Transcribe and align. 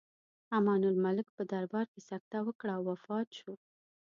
امان 0.57 0.81
الملک 0.91 1.27
په 1.37 1.43
دربار 1.51 1.85
کې 1.93 2.01
سکته 2.09 2.37
وکړه 2.43 2.71
او 2.77 2.83
وفات 2.91 3.27
شو. 3.39 3.53